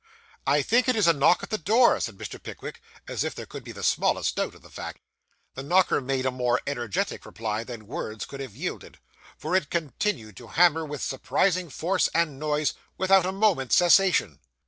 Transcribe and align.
'I 0.47 0.63
think 0.63 0.87
it 0.87 0.95
is 0.95 1.05
a 1.05 1.13
knock 1.13 1.43
at 1.43 1.51
the 1.51 1.59
door,' 1.59 1.99
said 1.99 2.17
Mr. 2.17 2.41
Pickwick, 2.41 2.81
as 3.07 3.23
if 3.23 3.35
there 3.35 3.45
could 3.45 3.63
be 3.63 3.71
the 3.71 3.83
smallest 3.83 4.35
doubt 4.35 4.55
of 4.55 4.63
the 4.63 4.69
fact. 4.71 4.97
The 5.53 5.61
knocker 5.61 6.01
made 6.01 6.25
a 6.25 6.31
more 6.31 6.59
energetic 6.65 7.23
reply 7.23 7.63
than 7.63 7.85
words 7.85 8.25
could 8.25 8.39
have 8.39 8.55
yielded, 8.55 8.97
for 9.37 9.55
it 9.55 9.69
continued 9.69 10.35
to 10.37 10.47
hammer 10.57 10.83
with 10.85 11.03
surprising 11.03 11.69
force 11.69 12.09
and 12.15 12.39
noise, 12.39 12.73
without 12.97 13.27
a 13.27 13.31
moment's 13.31 13.75
cessation. 13.75 14.39